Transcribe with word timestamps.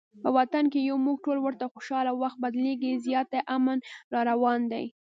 په 0.23 0.29
وطن 0.37 0.63
کې 0.71 0.87
یو 0.89 0.97
موږ 1.05 1.17
ټول 1.25 1.37
ورته 1.41 1.65
خوشحاله، 1.73 2.11
وخت 2.21 2.37
بدلیږي 2.43 2.91
زیاتي 3.05 3.39
امن 3.55 3.77
راروان 4.15 4.61
دي 4.71 4.85